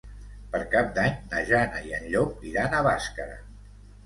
Per 0.53 0.61
Cap 0.71 0.87
d'Any 0.95 1.13
na 1.33 1.41
Jana 1.49 1.83
i 1.91 1.93
en 1.99 2.09
Llop 2.15 2.41
iran 2.53 2.75
a 2.79 2.81
Bàscara. 2.89 3.39